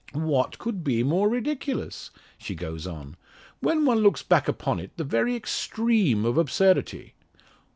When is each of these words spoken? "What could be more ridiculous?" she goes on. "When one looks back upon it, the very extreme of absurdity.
"What 0.13 0.57
could 0.57 0.83
be 0.83 1.03
more 1.03 1.29
ridiculous?" 1.29 2.09
she 2.39 2.55
goes 2.55 2.87
on. 2.87 3.17
"When 3.59 3.85
one 3.85 3.99
looks 3.99 4.23
back 4.23 4.47
upon 4.47 4.79
it, 4.79 4.97
the 4.97 5.03
very 5.03 5.35
extreme 5.35 6.25
of 6.25 6.39
absurdity. 6.39 7.13